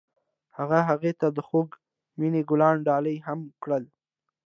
هغه 0.57 0.79
هغې 0.89 1.11
ته 1.19 1.27
د 1.35 1.37
خوږ 1.47 1.69
مینه 2.19 2.41
ګلان 2.49 2.75
ډالۍ 2.87 3.17
هم 3.27 3.39
کړل. 3.63 3.83